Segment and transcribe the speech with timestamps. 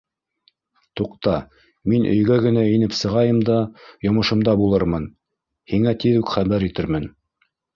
[0.99, 1.33] Туҡта,
[1.93, 3.59] мин өйгә генә инеп сығайым да
[4.09, 5.07] йомошомда булырмын,
[5.75, 7.11] һиңә тиҙ үк хәбәр итермен.